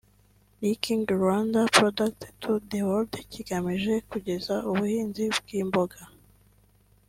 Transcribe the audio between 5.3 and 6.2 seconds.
bw’imboga